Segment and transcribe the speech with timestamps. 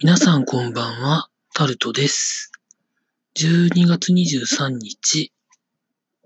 [0.00, 2.52] 皆さんこんばんは、タルトです。
[3.34, 5.32] 12月23日、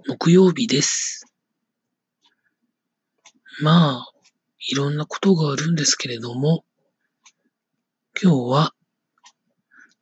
[0.06, 1.24] 木曜日です。
[3.62, 4.12] まあ、
[4.68, 6.66] いろんなことがあるんですけれども、
[8.22, 8.74] 今日は、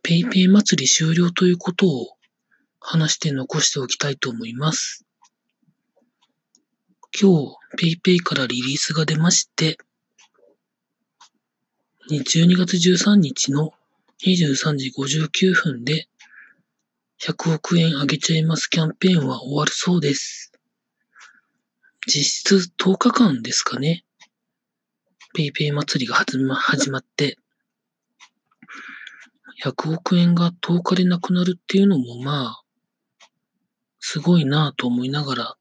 [0.03, 2.17] ペイペイ祭り終了ということを
[2.81, 5.07] 話して残しておきたいと思います。
[7.17, 9.79] 今日、ペイペイからリリースが出まして、
[12.17, 13.73] 12月13日の
[14.27, 16.09] 23時59分で
[17.23, 20.53] 100億円あげちゃいますキャンペーンは終わるそうです。
[22.07, 24.05] 実質10日間ですかね。
[25.35, 27.39] ペイペイ祭りが始ま始まって、
[29.63, 32.63] 100億円が10日でなくなるっていうのもまあ、
[34.01, 35.57] すごいなぁと思いながら、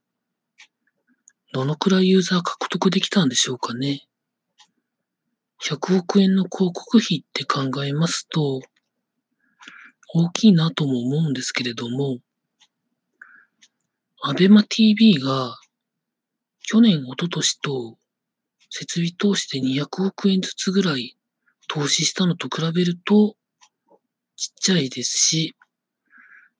[1.53, 4.08] どのくらいユーザー獲得できたんでしょうかね。
[5.61, 8.61] 100億円の広告費って考えますと、
[10.13, 12.19] 大きいなとも思うんですけれども、
[14.21, 15.57] アベマ TV が
[16.61, 17.97] 去年、一昨年と
[18.69, 21.17] 設備投資で200億円ずつぐらい
[21.67, 23.35] 投資したのと比べると
[24.35, 25.55] ちっちゃいですし、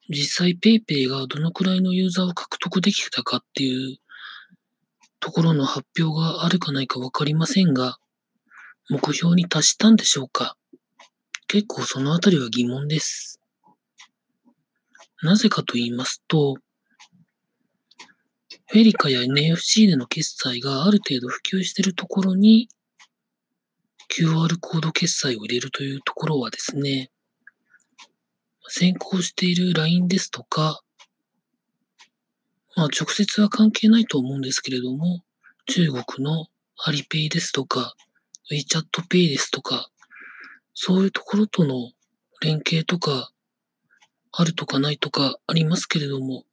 [0.10, 3.98] 実際 PayPay がどのくらいのユーザーを獲得できたかっていう
[5.20, 7.98] ところの発表があるかないかわかりませんが、
[8.90, 10.58] 目標に達したんでしょうか？
[11.48, 13.40] 結構そのあたりは疑問です。
[15.22, 16.56] なぜかと言いますと、
[18.68, 22.70] フェリカや NFC での決済がある程度普及しているところに
[24.10, 27.12] QR コード決済を入れるというところはですね、
[28.68, 30.82] 先行している LINE ですとか、
[32.76, 35.24] まあ直接は関係ないと思うんですけれども、
[35.68, 36.48] 中国の
[36.84, 37.94] アリペイですとか、
[38.52, 39.90] WeChat Pay ですとか、
[40.74, 41.92] そういうところとの
[42.42, 43.32] 連携とか、
[44.32, 46.46] あるとかないとかありますけれども、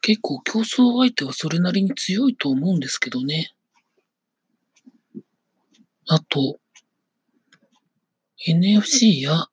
[0.00, 3.52] 結構競争相手はそれなりに強いと思うんですけどね。
[6.08, 6.58] あと、
[8.48, 9.46] NFC や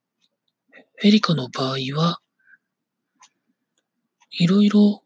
[0.95, 2.19] フェリカの場合は、
[4.31, 5.03] いろいろ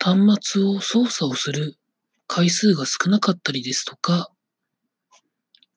[0.00, 0.18] 端
[0.54, 1.78] 末を操作をする
[2.26, 4.31] 回数が少なかったりですとか、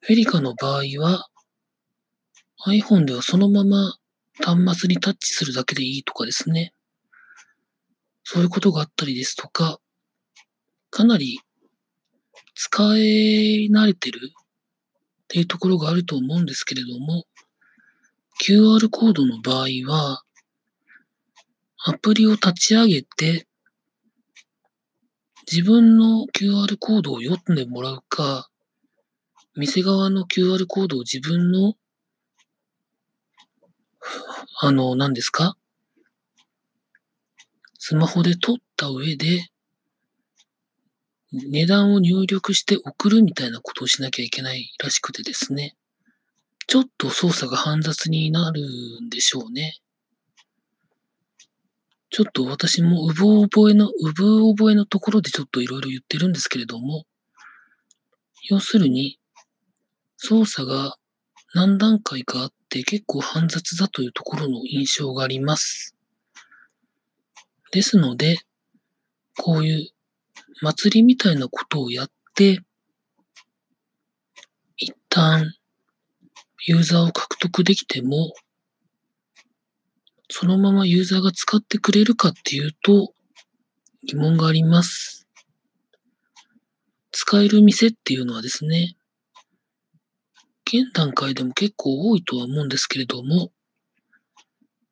[0.06, 1.26] フェリカの場合は
[2.64, 3.96] iPhone ではそのまま
[4.40, 6.72] 端末にタッチするだけでいいとかですね。
[8.22, 9.80] そういうことがあったりですとか、
[10.90, 11.40] かなり
[12.54, 17.24] 使い慣れてるっていうところがあると思うんですけれども、
[18.40, 20.22] QR コードの場合は、
[21.84, 23.48] アプリを立ち上げて、
[25.50, 28.48] 自分の QR コードを読んでもらうか、
[29.56, 31.74] 店側の QR コードを自分の、
[34.60, 35.56] あの、何ですか？
[37.78, 39.48] スマホで撮った上で、
[41.32, 45.74] 値段を入力して送るみたいなことをしなきゃいけないらしくてですね。
[46.66, 48.60] ちょっと操作が煩雑になる
[49.02, 49.78] んでしょうね。
[52.10, 57.04] ちょっと私もうぶ覚えの、うぶ覚えのところでちょっといろいろ言ってるんですけれども、
[58.50, 59.18] 要するに、
[60.16, 60.96] 操作が
[61.54, 65.94] 何段階かあって結構煩雑だというところの印象があります。
[67.72, 68.38] ですので、
[69.38, 69.90] こういう
[70.62, 72.60] 祭りみたいなことをやって、
[74.76, 75.52] 一旦
[76.66, 78.32] ユーザーを獲得できても、
[80.28, 83.12] そのままユーザーが使ってくれるかっていうと
[84.04, 85.26] 疑問があります。
[87.12, 88.96] 使える店っていうのはですね、
[90.66, 93.52] 現段階でも結構多いとは思うんですけれども、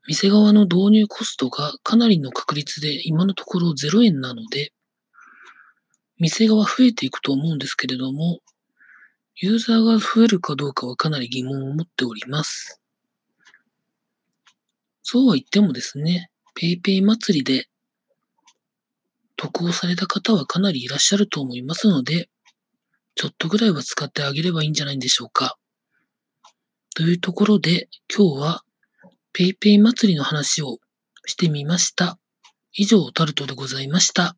[0.06, 4.72] 店側の導入コストがかなりの確率で今のところ0円なので、
[6.18, 8.38] 店側増えていくと思うんですけれども、
[9.34, 12.80] ユーザーが増えるかどうかはかなり疑問を持っております。
[15.02, 17.66] そうは言ってもですね、PayPay 祭りで
[19.36, 22.28] 得をされた方はかなりいらっしゃると思いますので、
[23.16, 25.56] ちょっとぐらいは使ってあげればいいんじゃないんでしょうか。
[26.94, 28.64] というところで、今日は
[29.36, 30.78] PayPay 祭りの話を
[31.26, 32.18] してみました。
[32.72, 34.36] 以上、タルトでございました。